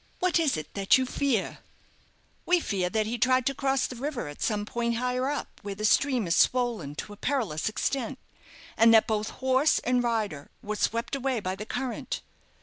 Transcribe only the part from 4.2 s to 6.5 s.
at some point higher up, where the stream is